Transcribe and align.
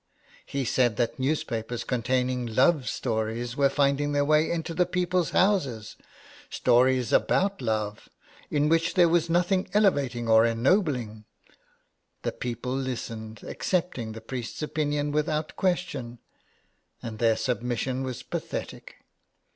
He 0.47 0.65
said 0.65 0.95
that 0.97 1.19
newspapers 1.19 1.83
containing 1.83 2.47
love 2.47 2.89
stories 2.89 3.55
were 3.55 3.69
finding 3.69 4.13
their 4.13 4.25
way 4.25 4.49
into 4.49 4.73
the 4.73 4.87
people's 4.87 5.29
houses, 5.29 5.95
stories 6.49 7.13
about 7.13 7.61
love, 7.61 8.09
in 8.49 8.67
which 8.67 8.95
there 8.95 9.07
was 9.07 9.29
nothing 9.29 9.69
elevating 9.75 10.27
or 10.27 10.43
ennobling. 10.43 11.25
The 12.23 12.31
people 12.31 12.73
listened, 12.75 13.43
accepting 13.43 14.13
the 14.13 14.21
priest's 14.21 14.63
opinion 14.63 15.11
without 15.11 15.55
question. 15.55 16.17
And 17.03 17.19
their 17.19 17.37
submission 17.37 18.01
was 18.01 18.23
pathetic. 18.23 19.05